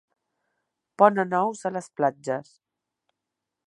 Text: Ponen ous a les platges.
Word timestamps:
Ponen 1.03 1.37
ous 1.41 1.63
a 1.67 1.73
les 1.77 1.93
platges. 2.01 2.53